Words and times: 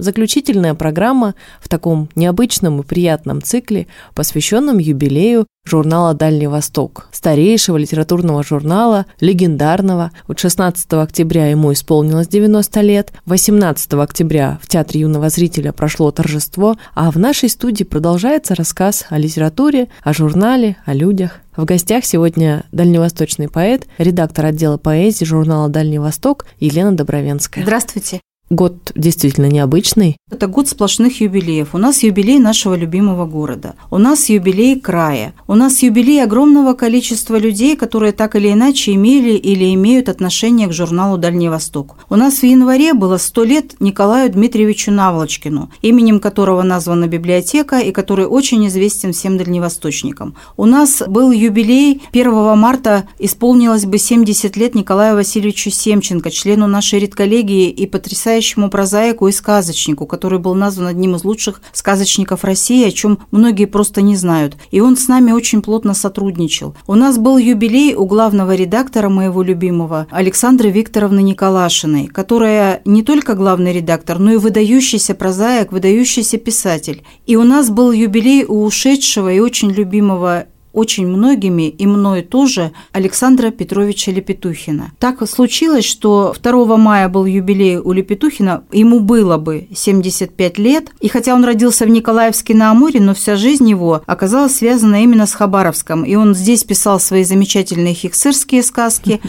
Заключительная 0.00 0.74
программа 0.74 1.34
в 1.60 1.68
таком 1.68 2.08
необычном 2.14 2.80
и 2.80 2.84
приятном 2.84 3.42
цикле, 3.42 3.86
посвященном 4.14 4.78
юбилею 4.78 5.46
журнала 5.66 6.14
«Дальний 6.14 6.46
Восток», 6.46 7.08
старейшего 7.12 7.76
литературного 7.76 8.42
журнала, 8.42 9.04
легендарного. 9.20 10.10
Вот 10.26 10.38
16 10.38 10.90
октября 10.94 11.48
ему 11.48 11.74
исполнилось 11.74 12.28
90 12.28 12.80
лет, 12.80 13.12
18 13.26 13.92
октября 13.94 14.58
в 14.62 14.68
Театре 14.68 15.02
юного 15.02 15.28
зрителя 15.28 15.72
прошло 15.72 16.10
торжество, 16.10 16.76
а 16.94 17.10
в 17.10 17.18
нашей 17.18 17.50
студии 17.50 17.84
продолжается 17.84 18.54
рассказ 18.54 19.04
о 19.10 19.18
литературе, 19.18 19.88
о 20.02 20.14
журнале, 20.14 20.78
о 20.86 20.94
людях. 20.94 21.40
В 21.54 21.66
гостях 21.66 22.06
сегодня 22.06 22.64
дальневосточный 22.72 23.50
поэт, 23.50 23.86
редактор 23.98 24.46
отдела 24.46 24.78
поэзии 24.78 25.26
журнала 25.26 25.68
«Дальний 25.68 25.98
Восток» 25.98 26.46
Елена 26.58 26.96
Добровенская. 26.96 27.64
Здравствуйте. 27.64 28.20
Год 28.52 28.90
действительно 28.96 29.46
необычный. 29.46 30.16
Это 30.28 30.48
год 30.48 30.66
сплошных 30.68 31.20
юбилеев. 31.20 31.68
У 31.72 31.78
нас 31.78 32.02
юбилей 32.02 32.40
нашего 32.40 32.74
любимого 32.74 33.24
города. 33.24 33.76
У 33.92 33.98
нас 33.98 34.28
юбилей 34.28 34.80
края. 34.80 35.34
У 35.46 35.54
нас 35.54 35.84
юбилей 35.84 36.20
огромного 36.20 36.74
количества 36.74 37.36
людей, 37.36 37.76
которые 37.76 38.10
так 38.10 38.34
или 38.34 38.52
иначе 38.52 38.94
имели 38.94 39.34
или 39.34 39.72
имеют 39.74 40.08
отношение 40.08 40.66
к 40.66 40.72
журналу 40.72 41.16
«Дальний 41.16 41.48
Восток». 41.48 41.94
У 42.08 42.16
нас 42.16 42.40
в 42.40 42.42
январе 42.42 42.92
было 42.92 43.18
100 43.18 43.44
лет 43.44 43.74
Николаю 43.78 44.28
Дмитриевичу 44.32 44.90
Наволочкину, 44.90 45.70
именем 45.82 46.18
которого 46.18 46.62
названа 46.62 47.06
библиотека 47.06 47.78
и 47.78 47.92
который 47.92 48.26
очень 48.26 48.66
известен 48.66 49.12
всем 49.12 49.38
дальневосточникам. 49.38 50.34
У 50.56 50.66
нас 50.66 51.04
был 51.06 51.30
юбилей 51.30 52.02
1 52.10 52.58
марта 52.58 53.06
исполнилось 53.20 53.84
бы 53.84 53.98
70 53.98 54.56
лет 54.56 54.74
Николаю 54.74 55.14
Васильевичу 55.14 55.70
Семченко, 55.70 56.32
члену 56.32 56.66
нашей 56.66 56.98
редколлегии 56.98 57.70
и 57.70 57.86
потрясающему 57.86 58.39
потрясающему 58.40 58.70
прозаику 58.70 59.28
и 59.28 59.32
сказочнику, 59.32 60.06
который 60.06 60.38
был 60.38 60.54
назван 60.54 60.86
одним 60.86 61.14
из 61.14 61.24
лучших 61.24 61.60
сказочников 61.72 62.42
России, 62.44 62.88
о 62.88 62.90
чем 62.90 63.18
многие 63.30 63.66
просто 63.66 64.00
не 64.00 64.16
знают. 64.16 64.56
И 64.70 64.80
он 64.80 64.96
с 64.96 65.08
нами 65.08 65.32
очень 65.32 65.60
плотно 65.60 65.94
сотрудничал. 65.94 66.74
У 66.86 66.94
нас 66.94 67.18
был 67.18 67.36
юбилей 67.36 67.94
у 67.94 68.06
главного 68.06 68.54
редактора 68.54 69.10
моего 69.10 69.42
любимого 69.42 70.06
Александры 70.10 70.70
Викторовны 70.70 71.20
Николашиной, 71.20 72.06
которая 72.06 72.80
не 72.86 73.02
только 73.02 73.34
главный 73.34 73.74
редактор, 73.74 74.18
но 74.18 74.32
и 74.32 74.36
выдающийся 74.36 75.14
прозаик, 75.14 75.72
выдающийся 75.72 76.38
писатель. 76.38 77.02
И 77.26 77.36
у 77.36 77.44
нас 77.44 77.68
был 77.68 77.92
юбилей 77.92 78.44
у 78.44 78.64
ушедшего 78.64 79.30
и 79.30 79.40
очень 79.40 79.70
любимого 79.70 80.46
очень 80.72 81.06
многими, 81.06 81.68
и 81.68 81.86
мной 81.86 82.22
тоже, 82.22 82.72
Александра 82.92 83.50
Петровича 83.50 84.12
Лепетухина. 84.12 84.92
Так 84.98 85.28
случилось, 85.28 85.84
что 85.84 86.34
2 86.40 86.76
мая 86.76 87.08
был 87.08 87.24
юбилей 87.26 87.78
у 87.78 87.92
Лепетухина, 87.92 88.64
ему 88.72 89.00
было 89.00 89.36
бы 89.36 89.68
75 89.74 90.58
лет, 90.58 90.90
и 91.00 91.08
хотя 91.08 91.34
он 91.34 91.44
родился 91.44 91.84
в 91.84 91.88
Николаевске 91.88 92.54
на 92.54 92.70
Амуре, 92.70 93.00
но 93.00 93.14
вся 93.14 93.36
жизнь 93.36 93.68
его 93.68 94.02
оказалась 94.06 94.56
связана 94.56 95.02
именно 95.02 95.26
с 95.26 95.34
Хабаровском, 95.34 96.04
и 96.04 96.14
он 96.14 96.34
здесь 96.34 96.64
писал 96.64 97.00
свои 97.00 97.24
замечательные 97.24 97.94
хиксырские 97.94 98.62
сказки. 98.62 99.20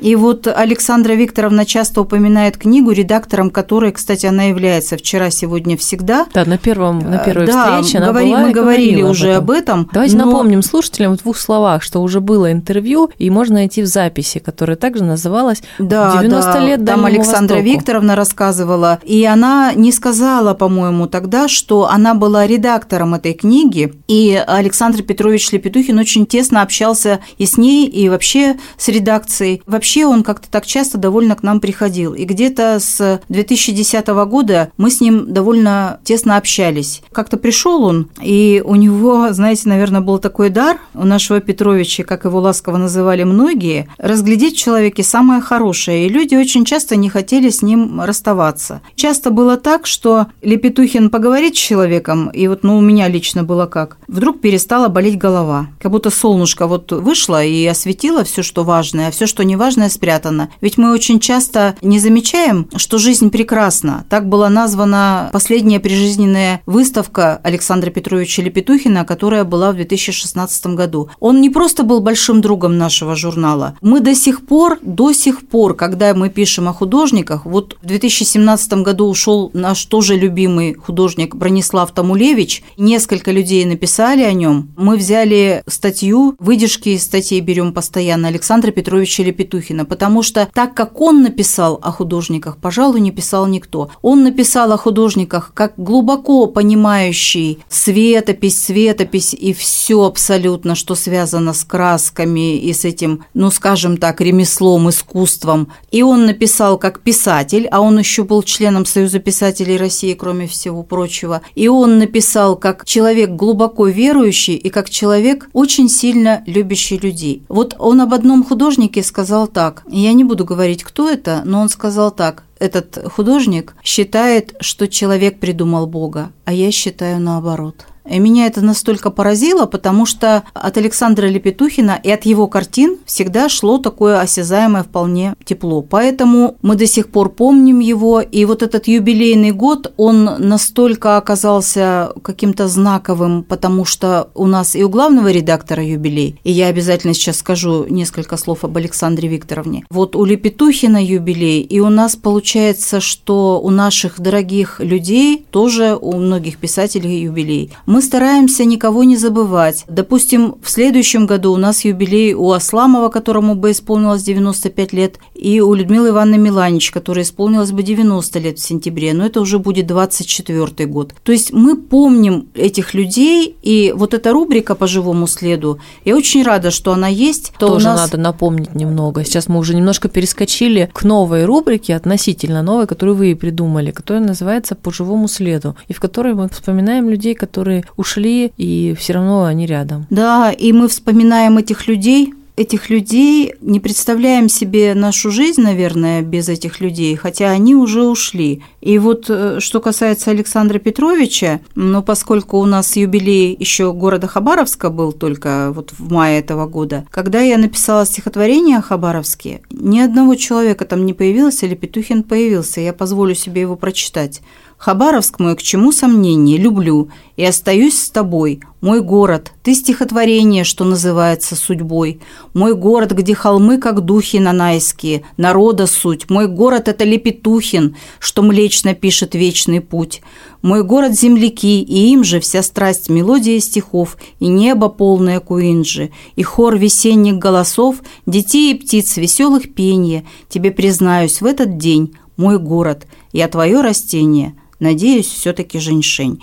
И 0.00 0.16
вот 0.16 0.46
Александра 0.46 1.12
Викторовна 1.12 1.64
часто 1.64 2.00
упоминает 2.00 2.56
книгу, 2.56 2.90
редактором 2.90 3.50
которой, 3.50 3.92
кстати, 3.92 4.26
она 4.26 4.44
является 4.44 4.96
вчера, 4.96 5.30
сегодня, 5.30 5.76
всегда. 5.76 6.26
Да, 6.32 6.44
на, 6.44 6.58
первом, 6.58 6.98
на 6.98 7.18
первой 7.18 7.46
да, 7.46 7.80
встрече 7.80 7.98
она 7.98 8.08
говори, 8.08 8.30
была 8.30 8.40
мы 8.40 8.50
говорили 8.52 9.02
уже 9.02 9.34
об 9.34 9.50
этом. 9.50 9.88
Давайте 9.92 10.16
но... 10.16 10.26
напомним 10.26 10.62
слушателям, 10.62 10.85
слушателям 10.86 11.16
в 11.16 11.22
двух 11.22 11.36
словах, 11.38 11.82
что 11.82 12.00
уже 12.00 12.20
было 12.20 12.52
интервью, 12.52 13.10
и 13.18 13.28
можно 13.30 13.56
найти 13.56 13.82
в 13.82 13.86
записи, 13.86 14.38
которая 14.38 14.76
также 14.76 15.02
называлась 15.02 15.62
да, 15.78 16.16
90 16.22 16.52
да, 16.52 16.58
лет 16.60 16.84
Там 16.84 17.04
Александра 17.04 17.56
Востоку. 17.56 17.74
Викторовна 17.74 18.16
рассказывала, 18.16 19.00
и 19.02 19.24
она 19.24 19.72
не 19.74 19.92
сказала, 19.92 20.54
по-моему, 20.54 21.06
тогда, 21.06 21.48
что 21.48 21.88
она 21.88 22.14
была 22.14 22.46
редактором 22.46 23.14
этой 23.14 23.34
книги, 23.34 23.92
и 24.06 24.42
Александр 24.46 25.02
Петрович 25.02 25.50
Лепетухин 25.50 25.98
очень 25.98 26.26
тесно 26.26 26.62
общался 26.62 27.20
и 27.38 27.46
с 27.46 27.56
ней, 27.56 27.86
и 27.86 28.08
вообще 28.08 28.56
с 28.78 28.88
редакцией. 28.88 29.62
Вообще 29.66 30.06
он 30.06 30.22
как-то 30.22 30.48
так 30.50 30.66
часто 30.66 30.98
довольно 30.98 31.34
к 31.34 31.42
нам 31.42 31.60
приходил, 31.60 32.14
и 32.14 32.24
где-то 32.24 32.78
с 32.80 33.20
2010 33.28 34.06
года 34.06 34.70
мы 34.76 34.90
с 34.90 35.00
ним 35.00 35.32
довольно 35.32 35.98
тесно 36.04 36.36
общались. 36.36 37.02
Как-то 37.12 37.36
пришел 37.36 37.82
он, 37.84 38.08
и 38.22 38.62
у 38.64 38.76
него, 38.76 39.32
знаете, 39.32 39.68
наверное, 39.68 40.00
был 40.00 40.18
такой 40.18 40.50
дар 40.50 40.75
у 40.94 41.04
нашего 41.04 41.40
Петровича, 41.40 42.04
как 42.04 42.24
его 42.24 42.40
ласково 42.40 42.76
называли 42.76 43.24
многие, 43.24 43.88
разглядеть 43.98 44.56
в 44.56 44.58
человеке 44.58 45.02
самое 45.02 45.40
хорошее, 45.40 46.06
и 46.06 46.08
люди 46.08 46.34
очень 46.34 46.64
часто 46.64 46.96
не 46.96 47.08
хотели 47.08 47.50
с 47.50 47.62
ним 47.62 48.00
расставаться. 48.00 48.80
Часто 48.94 49.30
было 49.30 49.56
так, 49.56 49.86
что 49.86 50.26
Лепетухин 50.42 51.10
поговорит 51.10 51.56
с 51.56 51.60
человеком, 51.60 52.28
и 52.28 52.48
вот, 52.48 52.62
ну, 52.62 52.78
у 52.78 52.80
меня 52.80 53.08
лично 53.08 53.44
было 53.44 53.66
как, 53.66 53.98
вдруг 54.08 54.40
перестала 54.40 54.88
болеть 54.88 55.18
голова, 55.18 55.68
как 55.80 55.92
будто 55.92 56.10
солнышко 56.10 56.66
вот 56.66 56.92
вышло 56.92 57.44
и 57.44 57.64
осветило 57.66 58.24
все, 58.24 58.42
что 58.42 58.64
важное, 58.64 59.08
а 59.08 59.10
все, 59.10 59.26
что 59.26 59.44
неважное, 59.44 59.88
спрятано. 59.88 60.50
Ведь 60.60 60.78
мы 60.78 60.92
очень 60.92 61.20
часто 61.20 61.76
не 61.82 61.98
замечаем, 61.98 62.68
что 62.76 62.98
жизнь 62.98 63.30
прекрасна. 63.30 64.04
Так 64.08 64.28
была 64.28 64.48
названа 64.48 65.30
последняя 65.32 65.80
прижизненная 65.80 66.62
выставка 66.66 67.40
Александра 67.42 67.90
Петровича 67.90 68.42
Лепетухина, 68.42 69.04
которая 69.04 69.44
была 69.44 69.72
в 69.72 69.76
2016 69.76 70.65
году. 70.74 71.10
Он 71.20 71.40
не 71.40 71.50
просто 71.50 71.82
был 71.82 72.00
большим 72.00 72.40
другом 72.40 72.78
нашего 72.78 73.14
журнала. 73.14 73.76
Мы 73.80 74.00
до 74.00 74.14
сих 74.14 74.46
пор, 74.46 74.78
до 74.82 75.12
сих 75.12 75.46
пор, 75.46 75.74
когда 75.74 76.14
мы 76.14 76.30
пишем 76.30 76.68
о 76.68 76.72
художниках, 76.72 77.44
вот 77.46 77.76
в 77.82 77.86
2017 77.86 78.72
году 78.82 79.06
ушел 79.06 79.50
наш 79.52 79.84
тоже 79.84 80.16
любимый 80.16 80.74
художник 80.74 81.34
Бронислав 81.34 81.92
Тамулевич, 81.92 82.62
несколько 82.76 83.30
людей 83.30 83.64
написали 83.64 84.22
о 84.22 84.32
нем. 84.32 84.70
Мы 84.76 84.96
взяли 84.96 85.62
статью, 85.66 86.36
выдержки 86.38 86.90
из 86.90 87.04
статей 87.04 87.40
берем 87.40 87.72
постоянно 87.72 88.28
Александра 88.28 88.70
Петровича 88.70 89.22
Лепетухина, 89.22 89.84
потому 89.84 90.22
что 90.22 90.48
так 90.52 90.74
как 90.74 91.00
он 91.00 91.22
написал 91.22 91.78
о 91.82 91.92
художниках, 91.92 92.56
пожалуй, 92.58 93.00
не 93.00 93.10
писал 93.10 93.46
никто. 93.46 93.90
Он 94.02 94.24
написал 94.24 94.72
о 94.72 94.76
художниках 94.76 95.52
как 95.54 95.74
глубоко 95.76 96.46
понимающий 96.46 97.58
светопись, 97.68 98.64
светопись 98.64 99.34
и 99.34 99.52
все 99.52 100.04
абсолютно, 100.04 100.55
что 100.74 100.94
связано 100.94 101.52
с 101.52 101.64
красками 101.64 102.56
и 102.56 102.72
с 102.72 102.84
этим, 102.84 103.24
ну, 103.34 103.50
скажем 103.50 103.96
так, 103.96 104.20
ремеслом, 104.20 104.88
искусством. 104.88 105.68
И 105.90 106.02
он 106.02 106.26
написал 106.26 106.78
как 106.78 107.00
писатель, 107.00 107.66
а 107.70 107.80
он 107.80 107.98
еще 107.98 108.24
был 108.24 108.42
членом 108.42 108.86
Союза 108.86 109.18
писателей 109.18 109.76
России, 109.76 110.14
кроме 110.14 110.46
всего 110.46 110.82
прочего. 110.82 111.42
И 111.54 111.68
он 111.68 111.98
написал 111.98 112.56
как 112.56 112.84
человек 112.84 113.30
глубоко 113.30 113.86
верующий 113.86 114.54
и 114.54 114.70
как 114.70 114.90
человек 114.90 115.48
очень 115.52 115.88
сильно 115.88 116.42
любящий 116.46 116.98
людей. 116.98 117.42
Вот 117.48 117.74
он 117.78 118.00
об 118.00 118.14
одном 118.14 118.44
художнике 118.44 119.02
сказал 119.02 119.46
так. 119.46 119.82
Я 119.88 120.12
не 120.12 120.24
буду 120.24 120.44
говорить, 120.44 120.82
кто 120.82 121.08
это, 121.08 121.42
но 121.44 121.60
он 121.60 121.68
сказал 121.68 122.10
так 122.10 122.44
этот 122.58 122.98
художник 123.12 123.74
считает, 123.82 124.54
что 124.60 124.88
человек 124.88 125.38
придумал 125.38 125.86
Бога, 125.86 126.32
а 126.44 126.52
я 126.52 126.70
считаю 126.70 127.20
наоборот. 127.20 127.86
И 128.10 128.18
меня 128.18 128.46
это 128.46 128.60
настолько 128.60 129.10
поразило, 129.10 129.66
потому 129.66 130.06
что 130.06 130.44
от 130.54 130.76
Александра 130.76 131.26
Лепетухина 131.26 131.98
и 132.02 132.10
от 132.10 132.24
его 132.24 132.46
картин 132.46 132.98
всегда 133.04 133.48
шло 133.48 133.78
такое 133.78 134.20
осязаемое 134.20 134.82
вполне 134.82 135.34
тепло. 135.44 135.82
Поэтому 135.82 136.56
мы 136.62 136.76
до 136.76 136.86
сих 136.86 137.08
пор 137.08 137.30
помним 137.30 137.80
его. 137.80 138.20
И 138.20 138.44
вот 138.44 138.62
этот 138.62 138.88
юбилейный 138.88 139.52
год, 139.52 139.92
он 139.96 140.24
настолько 140.38 141.16
оказался 141.16 142.12
каким-то 142.22 142.68
знаковым, 142.68 143.42
потому 143.42 143.84
что 143.84 144.30
у 144.34 144.46
нас 144.46 144.74
и 144.74 144.84
у 144.84 144.88
главного 144.88 145.30
редактора 145.30 145.84
юбилей, 145.84 146.40
и 146.44 146.52
я 146.52 146.66
обязательно 146.66 147.14
сейчас 147.14 147.38
скажу 147.38 147.86
несколько 147.88 148.36
слов 148.36 148.64
об 148.64 148.76
Александре 148.76 149.28
Викторовне. 149.28 149.84
Вот 149.90 150.16
у 150.16 150.24
Лепетухина 150.24 151.02
юбилей, 151.02 151.60
и 151.60 151.80
у 151.80 151.88
нас 151.88 152.16
получается, 152.16 153.00
что 153.00 153.60
у 153.62 153.70
наших 153.70 154.20
дорогих 154.20 154.80
людей 154.80 155.44
тоже 155.50 155.96
у 156.00 156.16
многих 156.16 156.58
писателей 156.58 157.22
юбилей. 157.22 157.72
Мы 157.86 157.95
стараемся 158.02 158.64
никого 158.64 159.04
не 159.04 159.16
забывать. 159.16 159.84
Допустим, 159.88 160.56
в 160.62 160.70
следующем 160.70 161.26
году 161.26 161.52
у 161.52 161.56
нас 161.56 161.84
юбилей 161.84 162.34
у 162.34 162.52
Асламова, 162.52 163.08
которому 163.08 163.54
бы 163.54 163.70
исполнилось 163.70 164.22
95 164.22 164.92
лет, 164.92 165.18
и 165.34 165.60
у 165.60 165.74
Людмилы 165.74 166.08
Ивановны 166.08 166.38
Миланич, 166.38 166.90
которой 166.90 167.22
исполнилось 167.22 167.72
бы 167.72 167.82
90 167.82 168.38
лет 168.38 168.58
в 168.58 168.62
сентябре, 168.62 169.12
но 169.14 169.26
это 169.26 169.40
уже 169.40 169.58
будет 169.58 169.86
24 169.86 170.86
год. 170.86 171.14
То 171.22 171.32
есть 171.32 171.52
мы 171.52 171.76
помним 171.76 172.48
этих 172.54 172.94
людей, 172.94 173.56
и 173.62 173.92
вот 173.96 174.14
эта 174.14 174.32
рубрика 174.32 174.74
по 174.74 174.86
живому 174.86 175.26
следу, 175.26 175.78
я 176.04 176.16
очень 176.16 176.42
рада, 176.42 176.70
что 176.70 176.92
она 176.92 177.08
есть. 177.08 177.52
То 177.58 177.68
Тоже 177.68 177.86
нас... 177.86 178.00
надо 178.00 178.16
напомнить 178.16 178.74
немного. 178.74 179.24
Сейчас 179.24 179.48
мы 179.48 179.58
уже 179.58 179.74
немножко 179.74 180.08
перескочили 180.08 180.90
к 180.92 181.04
новой 181.04 181.44
рубрике, 181.44 181.94
относительно 181.94 182.62
новой, 182.62 182.86
которую 182.86 183.16
вы 183.16 183.36
придумали, 183.36 183.90
которая 183.90 184.24
называется 184.24 184.74
«По 184.74 184.92
живому 184.92 185.28
следу», 185.28 185.76
и 185.88 185.92
в 185.92 186.00
которой 186.00 186.34
мы 186.34 186.48
вспоминаем 186.48 187.08
людей, 187.08 187.34
которые 187.34 187.84
ушли, 187.96 188.52
и 188.56 188.94
все 188.98 189.14
равно 189.14 189.44
они 189.44 189.66
рядом. 189.66 190.06
Да, 190.10 190.52
и 190.52 190.72
мы 190.72 190.88
вспоминаем 190.88 191.58
этих 191.58 191.86
людей, 191.86 192.32
этих 192.56 192.88
людей, 192.88 193.54
не 193.60 193.80
представляем 193.80 194.48
себе 194.48 194.94
нашу 194.94 195.30
жизнь, 195.30 195.60
наверное, 195.60 196.22
без 196.22 196.48
этих 196.48 196.80
людей, 196.80 197.14
хотя 197.14 197.50
они 197.50 197.74
уже 197.74 198.02
ушли. 198.04 198.62
И 198.80 198.98
вот 198.98 199.26
э, 199.28 199.60
что 199.60 199.80
касается 199.80 200.30
Александра 200.30 200.78
Петровича, 200.78 201.60
ну, 201.74 202.02
поскольку 202.02 202.58
у 202.58 202.64
нас 202.64 202.96
юбилей 202.96 203.54
еще 203.58 203.92
города 203.92 204.26
Хабаровска 204.26 204.88
был 204.88 205.12
только 205.12 205.70
вот 205.74 205.92
в 205.98 206.10
мае 206.10 206.40
этого 206.40 206.66
года, 206.66 207.04
когда 207.10 207.40
я 207.40 207.58
написала 207.58 208.06
стихотворение 208.06 208.78
о 208.78 208.82
Хабаровске, 208.82 209.60
ни 209.70 210.00
одного 210.00 210.34
человека 210.34 210.86
там 210.86 211.04
не 211.04 211.12
появилось, 211.12 211.62
или 211.62 211.74
Петухин 211.74 212.22
появился, 212.22 212.80
я 212.80 212.94
позволю 212.94 213.34
себе 213.34 213.60
его 213.60 213.76
прочитать. 213.76 214.40
Хабаровск 214.78 215.40
мой, 215.40 215.56
к 215.56 215.62
чему 215.62 215.90
сомнение, 215.90 216.58
люблю 216.58 217.08
и 217.36 217.44
остаюсь 217.44 217.98
с 217.98 218.10
тобой. 218.10 218.60
Мой 218.82 219.00
город, 219.00 219.52
ты 219.62 219.74
стихотворение, 219.74 220.64
что 220.64 220.84
называется 220.84 221.56
судьбой. 221.56 222.20
Мой 222.52 222.74
город, 222.74 223.12
где 223.12 223.34
холмы, 223.34 223.78
как 223.78 224.02
духи 224.02 224.36
нанайские, 224.36 225.22
народа 225.38 225.86
суть. 225.86 226.28
Мой 226.28 226.46
город– 226.46 226.88
это 226.88 227.04
Лепетухин, 227.04 227.96
что 228.18 228.42
млечно 228.42 228.94
пишет 228.94 229.34
вечный 229.34 229.80
путь. 229.80 230.20
Мой 230.60 230.84
город– 230.84 231.14
земляки, 231.18 231.80
и 231.82 232.12
им 232.12 232.22
же 232.22 232.38
вся 232.38 232.62
страсть 232.62 233.08
мелодия 233.08 233.58
стихов, 233.60 234.18
и 234.40 234.46
небо 234.46 234.90
полное 234.90 235.40
куинджи, 235.40 236.10
и 236.36 236.42
хор 236.42 236.76
весенних 236.76 237.38
голосов, 237.38 238.02
детей 238.26 238.74
и 238.74 238.78
птиц 238.78 239.16
веселых 239.16 239.74
пенья. 239.74 240.22
Тебе 240.50 240.70
признаюсь 240.70 241.40
в 241.40 241.46
этот 241.46 241.78
день, 241.78 242.14
мой 242.36 242.58
город, 242.58 243.06
я 243.32 243.48
твое 243.48 243.80
растение– 243.80 244.54
Надеюсь, 244.78 245.26
все-таки 245.26 245.78
женьшень. 245.78 246.42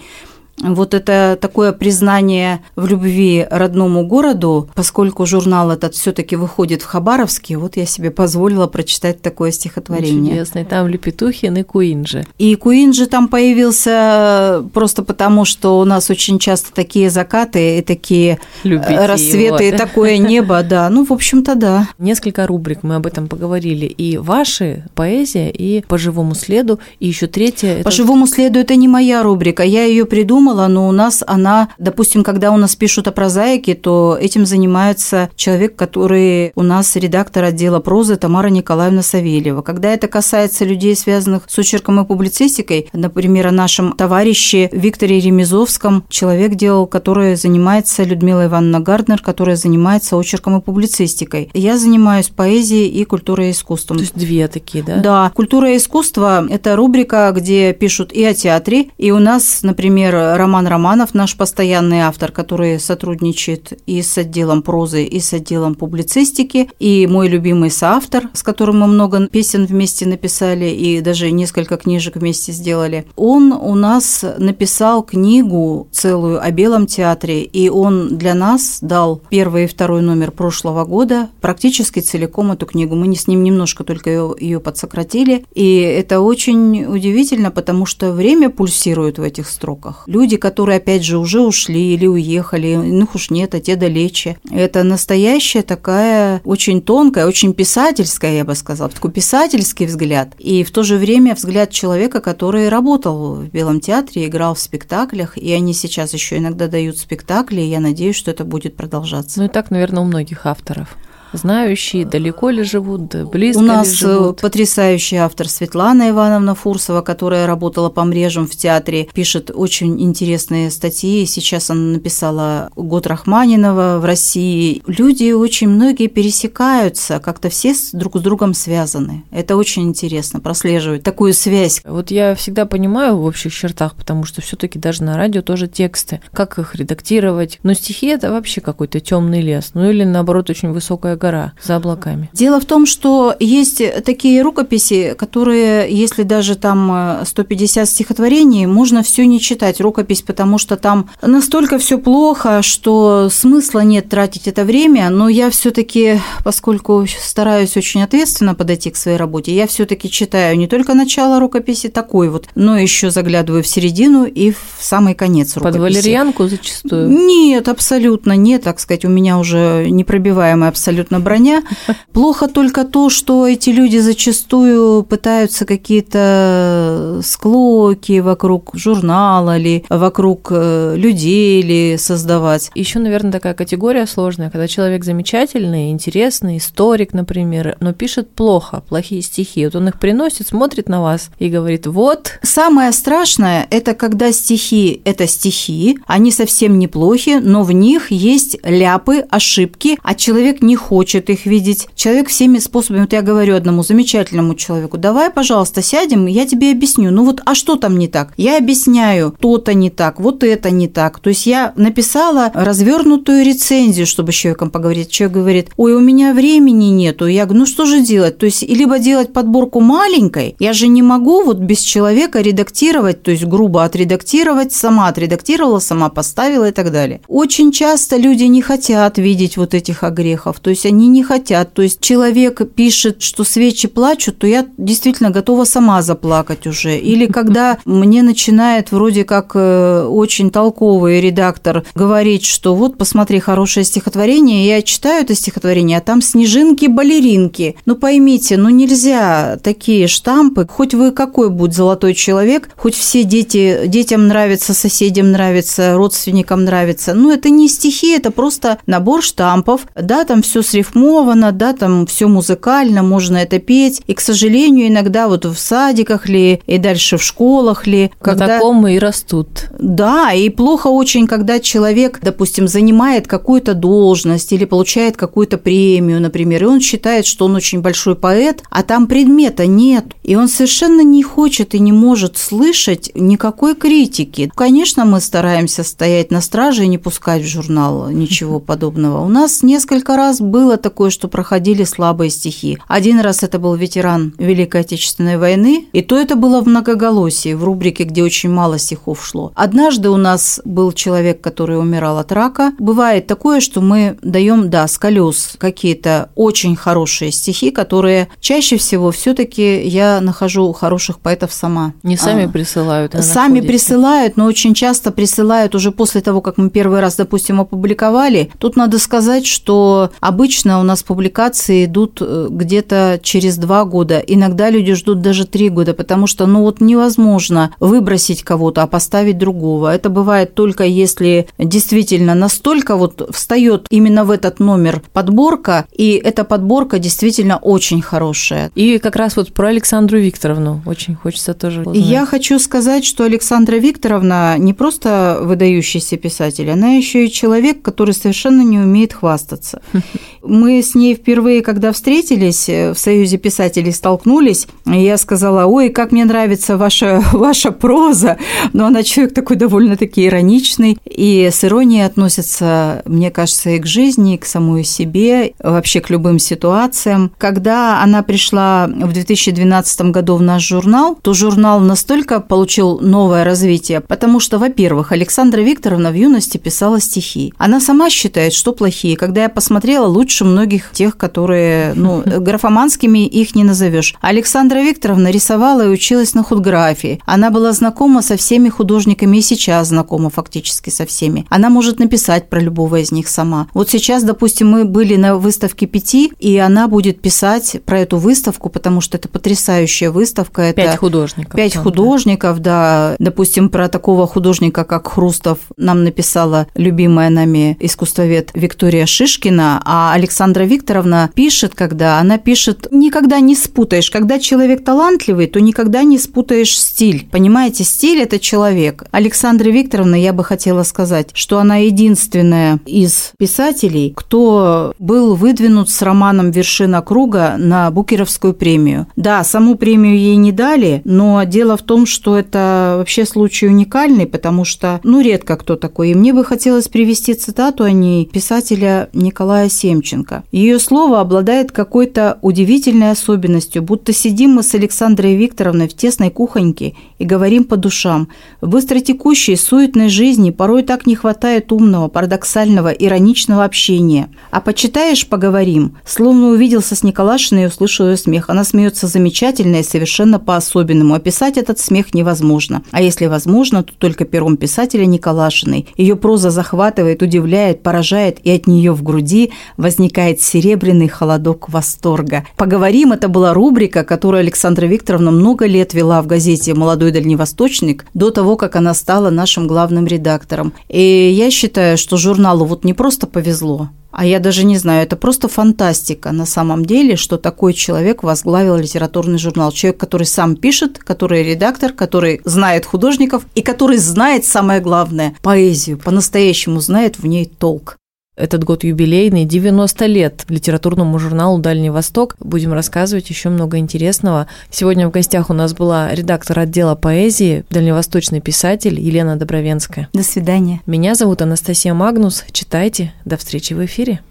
Вот 0.63 0.94
это 0.94 1.38
такое 1.39 1.71
признание 1.74 2.63
в 2.75 2.88
любви 2.88 3.45
родному 3.50 4.06
городу, 4.06 4.69
поскольку 4.75 5.25
журнал 5.25 5.71
этот 5.71 5.94
все-таки 5.95 6.36
выходит 6.36 6.81
в 6.81 6.86
Хабаровске, 6.86 7.57
вот 7.57 7.77
я 7.77 7.86
себе 7.86 8.12
позволила 8.12 8.68
прочитать 8.68 9.21
такое 9.21 9.51
стихотворение. 9.51 10.33
Чудесно, 10.33 10.60
и 10.60 10.63
там 10.63 10.88
Лепетухин 10.88 11.57
и 11.57 11.63
Куинджи. 11.63 12.25
И 12.38 12.56
Куинджи 12.56 13.06
там 13.07 13.27
появился 13.27 14.63
просто 14.74 15.04
потому, 15.04 15.45
что 15.45 15.80
у 15.80 15.86
нас 15.86 16.10
очень 16.10 16.39
часто 16.39 16.74
такие 16.74 17.10
закаты 17.10 17.80
и 17.80 17.81
такие 17.81 18.39
Любите 18.63 19.06
рассветы, 19.06 19.65
его. 19.65 19.75
и 19.75 19.77
такое 19.77 20.18
небо, 20.18 20.63
да. 20.63 20.89
Ну, 20.89 21.06
в 21.06 21.12
общем-то, 21.12 21.56
да. 21.56 21.89
Несколько 21.98 22.48
рубрик 22.48 22.83
мы 22.83 22.95
об 22.95 23.06
этом 23.06 23.27
поговорили. 23.27 23.86
И 23.86 24.18
ваши 24.18 24.86
поэзия, 24.95 25.50
и 25.50 25.81
по 25.81 25.98
живому 25.98 26.36
следу, 26.36 26.80
и 27.00 27.07
еще 27.07 27.27
третья. 27.27 27.83
По 27.83 27.92
живому 27.92 28.27
следу 28.27 28.60
это 28.60 28.75
не 28.75 28.88
моя 28.88 29.24
рубрика, 29.24 29.63
я 29.63 29.83
ее 29.83 30.06
придумала 30.06 30.52
думала, 30.53 30.67
но 30.67 30.88
у 30.88 30.91
нас 30.91 31.23
она, 31.25 31.69
допустим, 31.77 32.23
когда 32.23 32.51
у 32.51 32.57
нас 32.57 32.75
пишут 32.75 33.07
о 33.07 33.11
прозаике, 33.11 33.73
то 33.73 34.17
этим 34.19 34.45
занимается 34.45 35.29
человек, 35.35 35.75
который 35.75 36.51
у 36.55 36.63
нас 36.63 36.95
редактор 36.95 37.45
отдела 37.45 37.79
прозы 37.79 38.15
Тамара 38.15 38.50
Николаевна 38.50 39.01
Савельева. 39.01 39.61
Когда 39.61 39.91
это 39.94 40.07
касается 40.07 40.65
людей, 40.65 40.95
связанных 40.95 41.44
с 41.47 41.59
очерком 41.59 42.00
и 42.00 42.05
публицистикой, 42.05 42.89
например, 42.94 43.47
о 43.47 43.51
нашем 43.51 43.94
товарище 43.94 44.69
Викторе 44.71 45.19
Ремезовском, 45.19 46.05
человек 46.09 46.55
делал, 46.55 46.85
который 46.88 47.35
занимается, 47.35 48.03
Людмила 48.03 48.45
Ивановна 48.45 48.79
Гарднер, 48.79 49.21
которая 49.21 49.55
занимается 49.55 50.15
очерком 50.15 50.57
и 50.57 50.61
публицистикой. 50.61 51.50
Я 51.53 51.77
занимаюсь 51.77 52.29
поэзией 52.29 52.89
и 52.89 53.03
культурой 53.05 53.47
и 53.47 53.51
искусством. 53.51 53.97
То 53.97 54.03
есть 54.03 54.15
две 54.15 54.47
такие, 54.47 54.83
да? 54.83 54.97
Да. 54.97 55.31
Культура 55.33 55.71
и 55.71 55.77
искусство– 55.77 56.45
это 56.50 56.75
рубрика, 56.75 57.31
где 57.35 57.73
пишут 57.73 58.11
и 58.11 58.23
о 58.23 58.33
театре, 58.33 58.89
и 58.97 59.11
у 59.11 59.19
нас, 59.19 59.63
например, 59.63 60.38
Роман 60.43 60.67
Романов, 60.67 61.13
наш 61.13 61.37
постоянный 61.37 62.01
автор, 62.01 62.29
который 62.33 62.77
сотрудничает 62.77 63.79
и 63.85 64.01
с 64.01 64.17
отделом 64.17 64.61
прозы, 64.61 65.05
и 65.05 65.21
с 65.21 65.31
отделом 65.31 65.73
публицистики, 65.73 66.69
и 66.79 67.07
мой 67.07 67.29
любимый 67.29 67.71
соавтор, 67.71 68.29
с 68.33 68.43
которым 68.43 68.81
мы 68.81 68.87
много 68.87 69.25
песен 69.27 69.65
вместе 69.65 70.05
написали 70.05 70.65
и 70.65 70.99
даже 70.99 71.31
несколько 71.31 71.77
книжек 71.77 72.17
вместе 72.17 72.51
сделали. 72.51 73.05
Он 73.15 73.53
у 73.53 73.73
нас 73.75 74.25
написал 74.37 75.03
книгу 75.03 75.87
целую 75.93 76.43
о 76.43 76.51
Белом 76.51 76.87
театре, 76.87 77.43
и 77.43 77.69
он 77.69 78.17
для 78.17 78.33
нас 78.33 78.79
дал 78.81 79.21
первый 79.29 79.63
и 79.63 79.67
второй 79.67 80.01
номер 80.01 80.31
прошлого 80.31 80.83
года, 80.83 81.29
практически 81.39 82.01
целиком 82.01 82.51
эту 82.51 82.65
книгу. 82.65 82.95
Мы 82.95 83.07
не 83.07 83.15
с 83.15 83.27
ним 83.27 83.45
немножко 83.45 83.85
только 83.85 84.09
ее, 84.09 84.35
ее 84.37 84.59
подсократили, 84.59 85.45
и 85.53 85.77
это 85.77 86.19
очень 86.19 86.83
удивительно, 86.83 87.49
потому 87.49 87.85
что 87.85 88.11
время 88.11 88.49
пульсирует 88.49 89.19
в 89.19 89.21
этих 89.21 89.47
строках. 89.47 90.03
Люди 90.07 90.32
люди, 90.33 90.38
которые, 90.38 90.77
опять 90.77 91.03
же, 91.03 91.18
уже 91.18 91.41
ушли 91.41 91.94
или 91.94 92.07
уехали, 92.07 92.68
иных 92.68 93.15
уж 93.15 93.30
нет, 93.30 93.56
а 93.56 93.59
те 93.59 93.75
далече. 93.75 94.38
Это 94.51 94.83
настоящая 94.83 95.62
такая 95.62 96.41
очень 96.44 96.81
тонкая, 96.81 97.27
очень 97.27 97.53
писательская, 97.53 98.38
я 98.38 98.44
бы 98.44 98.56
сказала, 98.56 98.89
такой 98.89 99.12
писательский 99.12 99.85
взгляд. 99.85 100.30
И 100.39 100.63
в 100.63 100.71
то 100.71 100.83
же 100.83 100.97
время 100.97 101.35
взгляд 101.35 101.69
человека, 101.71 102.19
который 102.19 102.69
работал 102.69 103.35
в 103.35 103.50
Белом 103.50 103.80
театре, 103.80 104.25
играл 104.25 104.56
в 104.56 104.59
спектаклях, 104.59 105.38
и 105.38 105.51
они 105.53 105.74
сейчас 105.74 106.13
еще 106.13 106.38
иногда 106.38 106.68
дают 106.68 106.97
спектакли, 106.97 107.62
и 107.62 107.69
я 107.69 107.79
надеюсь, 107.79 108.15
что 108.15 108.31
это 108.31 108.44
будет 108.44 108.75
продолжаться. 108.75 109.39
Ну 109.39 109.45
и 109.45 109.50
так, 109.50 109.71
наверное, 109.71 110.01
у 110.01 110.06
многих 110.06 110.45
авторов 110.45 110.97
знающие, 111.33 112.06
далеко 112.06 112.50
ли 112.50 112.63
живут, 112.63 113.07
да 113.09 113.25
близко 113.25 113.59
У 113.59 113.63
нас 113.63 113.91
ли 113.91 113.97
живут. 113.97 114.41
потрясающий 114.41 115.18
автор 115.18 115.50
Светлана 115.50 116.09
Ивановна 116.09 116.56
Фурсова, 116.56 117.01
которая 117.01 117.47
работала 117.47 117.89
по 117.89 118.03
мрежам 118.03 118.47
в 118.47 118.56
театре, 118.56 119.07
пишет 119.13 119.51
очень 119.53 120.01
интересные 120.01 120.71
статьи. 120.71 121.25
Сейчас 121.25 121.69
она 121.69 121.94
написала 121.94 122.69
«Год 122.75 123.07
Рахманинова 123.07 124.00
в 124.00 124.06
России». 124.06 124.81
Люди 124.88 125.31
очень 125.31 125.69
многие 125.69 126.07
пересекаются, 126.07 127.19
как-то 127.19 127.50
все 127.50 127.74
друг 127.94 128.18
с 128.18 128.21
другом 128.21 128.53
связаны. 128.53 129.24
Это 129.31 129.56
очень 129.56 129.83
интересно, 129.83 130.39
прослеживать 130.39 131.03
такую 131.03 131.33
связь. 131.33 131.81
Вот 131.86 132.12
я 132.12 132.36
всегда 132.36 132.65
понимаю 132.65 133.18
в 133.18 133.25
общих 133.25 133.53
чертах, 133.53 133.95
потому 133.95 134.25
что 134.25 134.41
все 134.41 134.56
таки 134.56 134.77
даже 134.79 135.03
на 135.03 135.18
радио 135.18 135.41
тоже 135.41 135.68
тексты, 135.68 136.21
как 136.31 136.59
их 136.59 136.75
редактировать. 136.75 137.59
Но 137.63 137.74
стихи– 137.74 138.07
это 138.07 138.31
вообще 138.31 138.62
какой-то 138.62 139.00
темный 139.00 139.41
лес, 139.41 139.71
ну 139.74 139.89
или 139.89 140.03
наоборот 140.03 140.50
очень 140.50 140.71
высокая 140.71 141.18
гора 141.23 141.53
за 141.63 141.77
облаками. 141.77 142.29
Дело 142.33 142.59
в 142.59 142.65
том, 142.65 142.85
что 142.85 143.33
есть 143.39 143.81
такие 144.03 144.41
рукописи, 144.41 145.15
которые, 145.17 145.87
если 145.89 146.23
даже 146.23 146.55
там 146.55 147.23
150 147.25 147.83
э, 147.83 147.89
стихотворений, 147.89 148.65
можно 148.65 149.03
все 149.03 149.25
не 149.25 149.39
читать 149.39 149.79
рукопись, 149.79 150.21
потому 150.21 150.57
что 150.57 150.75
там 150.75 151.09
настолько 151.21 151.77
все 151.77 151.97
плохо, 151.97 152.61
что 152.61 153.29
смысла 153.31 153.79
нет 153.79 154.09
тратить 154.09 154.47
это 154.47 154.65
время, 154.65 155.09
но 155.09 155.29
я 155.29 155.50
все-таки, 155.50 156.19
поскольку 156.43 157.05
стараюсь 157.07 157.77
очень 157.77 158.03
ответственно 158.03 158.53
подойти 158.53 158.91
к 158.91 158.98
своей 158.98 159.17
работе, 159.17 159.55
я 159.55 159.65
все-таки 159.65 160.09
читаю 160.09 160.57
не 160.57 160.67
только 160.67 160.93
начало 160.93 161.39
рукописи 161.39 161.88
такой 161.88 162.27
вот, 162.29 162.50
но 162.55 162.77
еще 162.77 163.12
заглядываю 163.12 163.63
в 163.63 163.67
середину 163.67 164.25
и 164.25 164.51
в 164.51 164.57
самый 164.81 165.15
конец 165.15 165.55
рукописи. 165.55 165.79
Под 165.79 165.81
валерьянку 165.81 166.48
зачастую? 166.48 167.07
Нет, 167.09 167.69
абсолютно 167.69 168.33
нет, 168.36 168.63
так 168.63 168.81
сказать, 168.81 169.05
у 169.05 169.09
меня 169.09 169.38
уже 169.38 169.88
непробиваемый 169.89 170.67
абсолютно 170.67 171.12
абсолютно 171.13 171.20
броня. 171.20 171.63
Плохо 172.13 172.48
только 172.48 172.84
то, 172.84 173.10
что 173.10 173.48
эти 173.48 173.70
люди 173.70 173.98
зачастую 173.98 175.03
пытаются 175.03 175.65
какие-то 175.65 177.22
склоки 177.24 178.20
вокруг 178.20 178.72
журнала 178.74 179.58
или 179.58 179.84
вокруг 179.89 180.50
э, 180.51 180.96
людей 180.98 181.62
или 181.62 181.98
создавать. 181.98 182.72
Еще, 182.75 183.00
наверное, 183.00 183.32
такая 183.32 183.53
категория 183.53 184.08
сложная, 184.08 184.50
когда 184.50 184.67
человек 184.67 185.03
замечательный, 185.03 185.91
интересный, 185.91 186.58
историк, 186.58 187.13
например, 187.13 187.77
но 187.79 187.93
пишет 187.93 188.29
плохо, 188.29 188.84
плохие 188.88 189.22
стихи. 189.22 189.65
Вот 189.65 189.75
он 189.75 189.88
их 189.88 190.00
приносит, 190.00 190.48
смотрит 190.48 190.89
на 190.89 191.01
вас 191.01 191.29
и 191.39 191.50
говорит, 191.50 191.88
вот. 191.88 192.39
Самое 192.43 192.91
страшное– 192.91 193.67
это 193.70 193.93
когда 193.93 194.32
стихи– 194.32 195.01
это 195.05 195.27
стихи, 195.27 195.98
они 196.08 196.32
совсем 196.32 196.79
неплохи, 196.79 197.39
но 197.41 197.63
в 197.63 197.72
них 197.72 198.12
есть 198.12 198.58
ляпы, 198.63 199.25
ошибки, 199.29 199.98
а 200.03 200.15
человек 200.15 200.62
не 200.62 200.75
хочет 200.75 200.92
хочет 200.93 201.31
их 201.31 201.47
видеть. 201.47 201.88
Человек 201.95 202.29
всеми 202.29 202.59
способами, 202.59 203.01
вот 203.01 203.13
я 203.13 203.23
говорю 203.23 203.55
одному 203.55 203.81
замечательному 203.81 204.53
человеку, 204.53 205.00
давай, 205.00 205.31
пожалуйста, 205.31 205.81
сядем, 205.81 206.27
я 206.27 206.45
тебе 206.45 206.69
объясню. 206.69 207.09
Ну 207.09 207.25
вот, 207.25 207.41
а 207.45 207.55
что 207.55 207.77
там 207.77 207.97
не 207.97 208.07
так? 208.07 208.33
Я 208.38 208.59
объясняю, 208.59 209.33
то-то 209.39 209.73
не 209.73 209.89
так, 209.89 210.19
вот 210.19 210.43
это 210.43 210.69
не 210.69 210.88
так. 210.88 211.17
То 211.17 211.29
есть 211.29 211.47
я 211.47 211.73
написала 211.77 212.51
развернутую 212.53 213.43
рецензию, 213.43 214.05
чтобы 214.05 214.31
с 214.31 214.35
человеком 214.35 214.69
поговорить. 214.69 215.09
Человек 215.09 215.35
говорит, 215.35 215.69
ой, 215.77 215.95
у 215.95 216.00
меня 216.00 216.31
времени 216.31 216.85
нету. 216.85 217.25
Я 217.25 217.45
говорю, 217.45 217.62
ну 217.62 217.65
что 217.65 217.85
же 217.85 218.01
делать? 218.01 218.38
То 218.38 218.45
есть 218.45 218.62
либо 218.62 219.00
делать 219.00 219.33
подборку 219.33 219.79
маленькой, 219.79 220.55
я 220.59 220.73
же 220.73 220.88
не 220.88 221.01
могу 221.01 221.43
вот 221.43 221.57
без 221.57 221.79
человека 221.79 222.39
редактировать, 222.39 223.23
то 223.23 223.31
есть 223.31 223.45
грубо 223.45 223.83
отредактировать, 223.83 224.73
сама 224.73 225.07
отредактировала, 225.07 225.79
сама 225.79 226.09
поставила 226.09 226.69
и 226.69 226.71
так 226.71 226.91
далее. 226.91 227.21
Очень 227.27 227.71
часто 227.71 228.17
люди 228.17 228.43
не 228.43 228.62
хотят 228.62 229.17
видеть 229.17 229.57
вот 229.57 229.73
этих 229.73 230.03
огрехов. 230.03 230.59
То 230.59 230.69
есть 230.69 230.82
есть 230.83 230.85
они 230.85 231.07
не 231.07 231.23
хотят. 231.23 231.73
То 231.73 231.81
есть 231.81 231.99
человек 231.99 232.61
пишет, 232.73 233.21
что 233.21 233.43
свечи 233.43 233.87
плачут, 233.87 234.39
то 234.39 234.47
я 234.47 234.65
действительно 234.77 235.29
готова 235.29 235.65
сама 235.65 236.01
заплакать 236.01 236.67
уже. 236.67 236.97
Или 236.97 237.25
когда 237.25 237.77
мне 237.85 238.23
начинает 238.23 238.91
вроде 238.91 239.23
как 239.23 239.51
э, 239.55 240.05
очень 240.09 240.49
толковый 240.49 241.21
редактор 241.21 241.83
говорить, 241.95 242.45
что 242.45 242.75
вот 242.75 242.97
посмотри, 242.97 243.39
хорошее 243.39 243.85
стихотворение, 243.85 244.67
я 244.67 244.81
читаю 244.81 245.23
это 245.23 245.35
стихотворение, 245.35 245.97
а 245.97 246.01
там 246.01 246.21
снежинки-балеринки. 246.21 247.75
Ну 247.85 247.95
поймите, 247.95 248.57
ну 248.57 248.69
нельзя 248.69 249.57
такие 249.63 250.07
штампы, 250.07 250.67
хоть 250.69 250.93
вы 250.93 251.11
какой 251.11 251.49
будь 251.49 251.73
золотой 251.73 252.13
человек, 252.13 252.69
хоть 252.75 252.95
все 252.95 253.23
дети, 253.23 253.83
детям 253.87 254.27
нравится, 254.27 254.73
соседям 254.73 255.31
нравится, 255.31 255.95
родственникам 255.95 256.63
нравится. 256.65 257.13
Ну 257.13 257.31
это 257.31 257.49
не 257.49 257.67
стихи, 257.67 258.11
это 258.11 258.31
просто 258.31 258.79
набор 258.85 259.21
штампов. 259.21 259.81
Да, 259.95 260.23
там 260.25 260.41
все 260.41 260.61
срифмовано, 260.74 261.51
да, 261.51 261.74
там 261.74 262.08
все 262.08 262.27
музыкально, 262.27 263.03
можно 263.03 263.38
это 263.38 263.60
петь. 263.60 264.01
И, 264.08 264.13
к 264.13 264.22
сожалению, 264.22 264.88
иногда 264.88 265.27
вот 265.27 265.46
в 265.46 265.56
садиках 265.56 266.27
ли 266.27 266.62
и 266.65 266.80
дальше 266.80 267.18
в 267.18 267.24
школах 267.24 267.86
ли. 267.86 268.12
Когда... 268.20 268.48
На 268.48 268.53
таком 268.56 268.88
и 268.88 268.98
растут. 268.98 269.70
Да, 269.77 270.34
и 270.34 270.50
плохо 270.50 270.88
очень, 270.88 271.27
когда 271.27 271.60
человек, 271.60 272.20
допустим, 272.24 272.68
занимает 272.68 273.27
какую-то 273.27 273.75
должность 273.75 274.51
или 274.51 274.65
получает 274.65 275.15
какую-то 275.15 275.58
премию, 275.58 276.20
например, 276.20 276.63
и 276.63 276.65
он 276.65 276.82
считает, 276.82 277.27
что 277.27 277.46
он 277.46 277.56
очень 277.56 277.82
большой 277.82 278.15
поэт, 278.15 278.63
а 278.72 278.82
там 278.82 279.06
предмета 279.06 279.68
нет. 279.68 280.06
И 280.24 280.36
он 280.36 280.48
совершенно 280.48 281.01
не 281.01 281.22
хочет 281.22 281.75
и 281.75 281.80
не 281.80 281.92
может 281.92 282.38
слышать 282.38 283.12
никакой 283.13 283.75
критики. 283.75 284.51
Конечно, 284.56 285.06
мы 285.06 285.22
стараемся 285.22 285.84
стоять 285.84 286.32
на 286.32 286.42
страже 286.42 286.86
и 286.86 286.88
не 286.88 286.98
пускать 286.98 287.44
в 287.44 287.48
журнал 287.48 288.10
ничего 288.10 288.60
подобного. 288.72 289.24
У 289.24 289.30
нас 289.30 289.62
несколько 289.62 290.18
раз 290.18 290.42
было 290.63 290.77
такое, 290.77 291.10
что 291.10 291.27
проходили 291.27 291.84
слабые 291.84 292.29
стихи. 292.29 292.77
Один 292.88 293.20
раз 293.20 293.43
это 293.43 293.60
был 293.60 293.75
ветеран 293.75 294.34
Великой 294.38 294.82
Отечественной 294.82 295.38
войны, 295.38 295.88
и 295.91 296.01
то 296.01 296.17
это 296.17 296.38
было 296.38 296.62
в 296.62 296.67
многоголосии, 296.67 297.53
в 297.53 297.65
рубрике, 297.65 298.05
где 298.05 298.24
очень 298.24 298.50
мало 298.50 298.79
стихов 298.79 299.25
шло. 299.25 299.51
Однажды 299.55 300.10
у 300.10 300.15
нас 300.15 300.62
был 300.63 300.93
человек, 300.93 301.41
который 301.41 301.77
умирал 301.77 302.17
от 302.17 302.32
рака. 302.32 302.72
Бывает 302.79 303.27
такое, 303.27 303.60
что 303.60 303.82
мы 303.82 304.17
даем, 304.22 304.70
да, 304.70 304.88
с 304.88 304.98
колес 304.98 305.55
какие-то 305.58 306.29
очень 306.36 306.77
хорошие 306.77 307.34
стихи, 307.34 307.70
которые 307.70 308.29
чаще 308.39 308.77
всего 308.77 309.12
все-таки 309.12 309.86
я 309.86 310.22
нахожу 310.22 310.63
у 310.63 310.72
хороших 310.72 311.20
поэтов 311.20 311.53
сама. 311.53 311.91
Не 312.03 312.15
сами 312.15 312.46
а, 312.46 312.48
присылают, 312.48 313.15
а 313.15 313.22
Сами 313.22 313.55
находите. 313.55 313.67
присылают, 313.67 314.38
но 314.38 314.46
очень 314.46 314.74
часто 314.74 315.12
присылают 315.12 315.75
уже 315.75 315.91
после 315.91 316.22
того, 316.22 316.39
как 316.39 316.58
мы 316.58 316.70
первый 316.70 317.01
раз, 317.01 317.17
допустим, 317.17 317.60
опубликовали. 317.60 318.50
Тут 318.60 318.77
надо 318.77 318.98
сказать, 318.98 319.46
что 319.46 320.12
обычно 320.22 320.52
у 320.79 320.83
нас 320.83 321.03
публикации 321.03 321.86
идут 321.86 322.19
э, 322.22 322.48
где-то 322.50 323.19
через 323.22 323.57
два 323.57 323.86
года. 323.86 324.19
Иногда 324.19 324.69
люди 324.69 324.93
ждут 324.93 325.22
даже 325.22 325.45
три 325.45 325.69
года, 325.69 325.93
потому 325.93 326.27
что, 326.27 326.45
ну 326.45 326.62
вот 326.62 326.81
невозможно 326.81 327.74
выбросить 327.79 328.43
кого-то, 328.43 328.83
а 328.83 328.88
поставить 328.88 329.38
другого. 329.38 329.93
Это 329.93 330.10
бывает 330.10 330.53
только 330.53 330.83
если 330.83 331.48
действительно 331.57 332.36
настолько 332.36 332.95
вот 332.95 333.29
встает 333.31 333.88
именно 333.89 334.25
в 334.25 334.31
этот 334.31 334.60
номер 334.60 335.01
подборка, 335.13 335.86
и 335.91 336.22
эта 336.24 336.43
подборка 336.43 337.00
действительно 337.00 337.57
очень 337.57 338.01
хорошая. 338.01 338.72
И 338.75 338.98
как 339.00 339.15
раз 339.15 339.36
вот 339.36 339.53
про 339.53 339.69
Александру 339.69 340.19
Викторовну 340.19 340.81
очень 340.86 341.15
хочется 341.15 341.53
тоже 341.53 341.81
узнать. 341.81 341.98
Я 341.98 342.25
хочу 342.25 342.60
сказать, 342.60 343.05
что 343.05 343.24
Александра 343.24 343.75
Викторовна 343.75 344.57
не 344.57 344.74
просто 344.74 345.39
выдающийся 345.41 346.17
писатель, 346.17 346.69
она 346.69 346.89
еще 346.89 347.25
и 347.25 347.31
человек, 347.31 347.81
который 347.81 348.13
совершенно 348.13 348.62
не 348.62 348.79
умеет 348.79 349.13
хвастаться. 349.13 349.81
Мы 350.45 350.83
с 350.83 350.93
ней 350.93 351.15
впервые, 351.15 351.62
когда 351.62 351.93
встретились 351.93 352.67
э, 352.67 352.93
в 352.93 353.00
Союзе 353.00 353.38
писателей, 353.38 353.93
столкнулись, 353.93 354.67
я 354.85 355.17
сказала, 355.17 355.65
ой, 355.65 355.89
как 355.89 356.12
мне 356.12 356.25
нравится 356.25 356.75
ваша, 356.75 357.23
ваша 357.31 357.71
проза, 357.71 358.38
но 358.73 358.88
она 358.88 359.03
человек 359.03 359.33
такой 359.33 359.55
довольно-таки 359.55 360.25
ироничный, 360.25 360.97
и 361.05 361.50
с 361.50 361.63
иронией 361.63 362.05
относится, 362.05 363.03
мне 363.05 363.31
кажется, 363.31 363.69
и 363.69 363.79
к 363.79 363.85
жизни, 363.85 364.35
и 364.35 364.38
к 364.38 364.45
самой 364.45 364.83
себе, 364.83 365.53
вообще 365.59 366.01
к 366.01 366.09
любым 366.09 366.39
ситуациям. 366.39 367.31
Когда 367.38 368.01
она 368.03 368.21
пришла 368.21 368.88
в 368.88 369.13
2012 369.13 370.01
году 370.12 370.35
в 370.35 370.41
наш 370.41 370.67
журнал, 370.67 371.17
то 371.21 371.33
журнал 371.33 371.79
настолько 371.79 372.41
получил 372.41 373.00
новое 373.00 373.45
развитие, 373.45 374.01
потому 374.01 374.41
что, 374.41 374.57
во-первых, 374.57 375.13
Александра 375.13 375.62
Викторовна 375.62 376.12
в 376.12 376.15
юности 376.15 376.57
писала 376.57 377.00
стихи. 377.00 377.53
Она 377.57 377.79
сама 377.79 378.09
считает, 378.09 378.51
что 378.51 378.73
плохие. 378.73 379.15
Когда 379.15 379.43
я 379.43 379.50
посмотрела, 379.50 380.05
лучше 380.05 380.32
многих 380.41 380.91
тех, 380.91 381.17
которые, 381.17 381.93
ну, 381.95 382.23
графоманскими 382.25 383.25
их 383.25 383.55
не 383.55 383.63
назовешь. 383.63 384.15
Александра 384.21 384.79
Викторовна 384.79 385.29
рисовала 385.31 385.85
и 385.85 385.89
училась 385.89 386.33
на 386.33 386.43
худграфии. 386.43 387.21
Она 387.25 387.49
была 387.49 387.71
знакома 387.73 388.21
со 388.21 388.37
всеми 388.37 388.69
художниками 388.69 389.37
и 389.37 389.41
сейчас 389.41 389.89
знакома 389.89 390.29
фактически 390.29 390.89
со 390.89 391.05
всеми. 391.05 391.45
Она 391.49 391.69
может 391.69 391.99
написать 391.99 392.49
про 392.49 392.59
любого 392.59 392.97
из 392.99 393.11
них 393.11 393.27
сама. 393.27 393.67
Вот 393.73 393.89
сейчас, 393.89 394.23
допустим, 394.23 394.69
мы 394.69 394.85
были 394.85 395.15
на 395.15 395.37
выставке 395.37 395.85
пяти, 395.85 396.31
и 396.39 396.57
она 396.57 396.87
будет 396.87 397.21
писать 397.21 397.77
про 397.85 397.99
эту 397.99 398.17
выставку, 398.17 398.69
потому 398.69 399.01
что 399.01 399.17
это 399.17 399.27
потрясающая 399.27 400.11
выставка. 400.11 400.61
Это 400.63 400.81
пять 400.81 400.97
художников. 400.97 401.55
Пять 401.55 401.75
художников, 401.75 402.59
да. 402.59 403.15
Допустим, 403.19 403.69
про 403.69 403.89
такого 403.89 404.27
художника, 404.27 404.83
как 404.83 405.07
Хрустов, 405.07 405.59
нам 405.77 406.03
написала 406.03 406.67
любимая 406.75 407.29
нами 407.29 407.77
искусствовед 407.79 408.51
Виктория 408.53 409.05
Шишкина, 409.05 409.81
а 409.85 410.13
Александра 410.24 410.63
Викторовна 410.63 411.30
пишет, 411.36 411.75
когда 411.75 412.18
она 412.20 412.38
пишет, 412.38 412.88
никогда 412.92 413.42
не 413.42 413.58
спутаешь. 413.58 414.10
Когда 414.10 414.39
человек 414.39 414.82
талантливый, 414.82 415.48
то 415.48 415.60
никогда 415.60 416.03
не 416.03 416.18
спутаешь 416.18 416.80
стиль. 416.80 417.27
Понимаете, 417.30 417.84
стиль– 417.84 418.22
это 418.22 418.39
человек. 418.39 419.03
Александра 419.12 419.70
Викторовна, 419.70 420.15
я 420.15 420.32
бы 420.32 420.46
хотела 420.46 420.84
сказать, 420.84 421.32
что 421.34 421.60
она 421.60 421.75
единственная 421.75 422.80
из 422.86 423.34
писателей, 423.38 424.13
кто 424.15 424.94
был 424.98 425.36
выдвинут 425.36 425.89
с 425.89 426.01
романом 426.01 426.51
«Вершина 426.51 427.01
круга» 427.01 427.56
на 427.58 427.92
Букеровскую 427.92 428.53
премию. 428.53 429.08
Да, 429.18 429.44
саму 429.44 429.75
премию 429.75 430.18
ей 430.18 430.38
не 430.38 430.53
дали, 430.53 431.01
но 431.03 431.44
дело 431.44 431.75
в 431.75 431.82
том, 431.82 432.06
что 432.06 432.38
это 432.38 432.96
вообще 433.00 433.25
случай 433.25 433.68
уникальный, 433.68 434.25
потому 434.25 434.63
что, 434.63 435.01
ну, 435.03 435.20
редко 435.20 435.58
кто 435.58 435.75
такой. 435.75 436.12
И 436.12 436.15
мне 436.15 436.32
бы 436.32 436.46
хотелось 436.46 436.88
привести 436.88 437.34
цитату 437.34 437.84
о 437.84 437.92
ней 437.92 438.25
писателя 438.25 439.10
Николая 439.12 439.68
Семченко. 440.13 440.43
Ее 440.51 440.79
слово 440.79 441.20
обладает 441.20 441.72
какой-то 441.72 442.38
удивительной 442.41 443.12
особенностью, 443.12 443.82
будто 443.82 444.13
сидим 444.13 444.51
мы 444.51 444.63
с 444.63 444.74
Александрой 444.74 445.36
Викторовной 445.36 445.88
в 445.88 445.96
тесной 445.96 446.29
кухоньке 446.29 446.96
и 447.20 447.25
говорим 447.25 447.63
по 447.63 447.77
душам. 447.77 448.29
В 448.62 448.70
быстротекущей, 448.70 449.58
суетной 449.58 450.10
жизни 450.10 450.51
порой 450.51 450.84
так 450.84 451.05
не 451.05 451.15
хватает 451.15 451.72
умного, 451.72 452.08
парадоксального, 452.08 452.89
ироничного 452.89 453.63
общения. 453.63 454.29
А 454.51 454.62
почитаешь, 454.62 455.27
поговорим. 455.27 455.98
Словно 456.05 456.50
увиделся 456.50 456.96
с 456.96 457.03
Николашиной 457.03 457.63
и 457.63 457.67
услышал 457.67 458.08
ее 458.08 458.17
смех. 458.17 458.50
Она 458.50 458.63
смеется 458.63 459.08
замечательно 459.08 459.77
и 459.77 459.84
совершенно 459.84 460.39
по-особенному. 460.39 461.13
Описать 461.13 461.58
этот 461.58 461.79
смех 461.79 462.13
невозможно. 462.13 462.84
А 462.91 463.01
если 463.01 463.25
возможно, 463.25 463.84
то 463.84 463.93
только 463.98 464.25
пером 464.25 464.58
писателя 464.58 465.05
Николашиной. 465.05 465.88
Ее 465.98 466.15
проза 466.15 466.50
захватывает, 466.50 467.22
удивляет, 467.22 467.84
поражает, 467.84 468.39
и 468.43 468.51
от 468.51 468.67
нее 468.67 468.91
в 468.91 469.03
груди 469.03 469.51
возникает 469.93 470.41
серебряный 470.41 471.07
холодок 471.07 471.69
восторга. 471.69 472.45
«Поговорим»– 472.57 473.12
это 473.13 473.27
была 473.27 473.53
рубрика, 473.53 474.03
которую 474.03 474.39
Александра 474.39 474.88
Викторовна 474.88 475.29
много 475.29 475.67
лет 475.67 475.93
вела 475.93 476.19
в 476.23 476.27
газете 476.27 476.73
«Молодой 476.73 477.12
дальневосточник» 477.12 478.05
до 478.15 478.31
того, 478.31 478.55
как 478.55 478.75
она 478.75 478.95
стала 478.95 479.29
нашим 479.29 479.67
главным 479.67 480.07
редактором. 480.07 480.73
И 480.89 481.31
я 481.31 481.51
считаю, 481.51 482.00
что 482.00 482.17
журналу 482.17 482.65
вот 482.65 482.83
не 482.83 482.95
просто 482.95 483.27
повезло, 483.27 483.89
а 484.12 484.25
я 484.25 484.39
даже 484.39 484.65
не 484.65 484.77
знаю, 484.77 485.03
это 485.03 485.15
просто 485.15 485.47
фантастика 485.47 486.31
на 486.31 486.47
самом 486.47 486.85
деле, 486.85 487.15
что 487.15 487.38
такой 487.38 487.73
человек 487.73 488.23
возглавил 488.23 488.75
литературный 488.75 489.38
журнал. 489.38 489.71
Человек, 489.71 490.00
который 490.00 490.25
сам 490.25 490.55
пишет, 490.55 490.97
который 490.97 491.43
редактор, 491.43 491.93
который 491.93 492.41
знает 492.45 492.88
художников 492.88 493.45
и 493.53 493.62
который 493.62 493.97
знает 493.97 494.43
самое 494.45 494.81
главное– 494.81 495.35
поэзию, 495.43 496.00
по-настоящему 496.00 496.79
знает 496.79 497.19
в 497.19 497.27
ней 497.27 497.45
толк. 497.45 497.97
Этот 498.35 498.63
год 498.63 498.83
юбилейный, 498.83 499.45
90 499.45 500.05
лет 500.07 500.45
литературному 500.49 501.19
журналу 501.19 501.59
«Дальний 501.59 501.91
Восток». 501.91 502.35
Будем 502.39 502.73
рассказывать 502.73 503.29
еще 503.29 503.49
много 503.49 503.77
интересного. 503.77 504.47
Сегодня 504.71 505.07
в 505.07 505.11
гостях 505.11 505.51
у 505.51 505.53
нас 505.53 505.75
была 505.75 506.11
редактор 506.11 506.57
отдела 506.57 506.95
поэзии, 506.95 507.63
дальневосточный 507.69 508.41
писатель 508.41 508.99
Елена 508.99 509.35
Добровенская. 509.35 510.09
До 510.13 510.23
свидания. 510.23 510.81
Меня 510.87 511.13
зовут 511.13 511.43
Анастасия 511.43 511.93
Магнус. 511.93 512.43
Читайте. 512.51 513.13
До 513.23 513.37
встречи 513.37 513.75
в 513.75 513.85
эфире. 513.85 514.21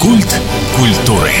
Культ 0.00 0.40
культуры. 0.78 1.32